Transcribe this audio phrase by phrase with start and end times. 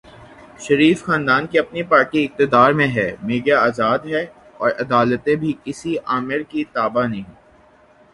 [0.59, 4.25] شریف خاندان کی اپنی پارٹی اقتدار میں ہے، میڈیا آزاد ہے
[4.57, 7.29] اور عدالتیں بھی کسی آمر کے تابع نہیں۔